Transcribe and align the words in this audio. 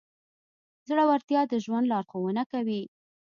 زړهورتیا 0.89 1.41
د 1.47 1.53
ژوند 1.63 1.85
لارښوونه 1.91 2.43
کوي. 2.51 2.81